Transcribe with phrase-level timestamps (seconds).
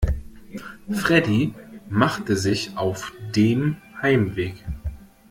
[0.91, 1.53] Freddie
[1.87, 4.65] machte sich auf dem Heimweg.